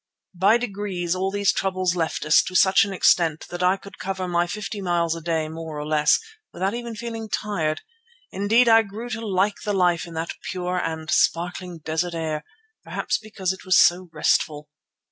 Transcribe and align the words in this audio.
By 0.33 0.57
degrees 0.57 1.13
all 1.13 1.29
these 1.29 1.53
troubles 1.53 1.95
left 1.95 2.25
us 2.25 2.41
to 2.45 2.55
such 2.55 2.85
an 2.85 2.91
extent 2.91 3.45
that 3.51 3.61
I 3.61 3.77
could 3.77 3.99
cover 3.99 4.27
my 4.27 4.47
fifty 4.47 4.81
miles 4.81 5.15
a 5.15 5.21
day, 5.21 5.47
more 5.47 5.77
or 5.77 5.85
less, 5.85 6.17
without 6.51 6.73
even 6.73 6.95
feeling 6.95 7.29
tired. 7.29 7.81
Indeed 8.31 8.67
I 8.67 8.81
grew 8.81 9.09
to 9.09 9.23
like 9.23 9.61
the 9.63 9.73
life 9.73 10.07
in 10.07 10.15
that 10.15 10.33
pure 10.49 10.79
and 10.79 11.11
sparkling 11.11 11.81
desert 11.85 12.15
air, 12.15 12.43
perhaps 12.83 13.19
because 13.19 13.53
it 13.53 13.63
was 13.63 13.77
so 13.77 14.09
restful. 14.11 14.71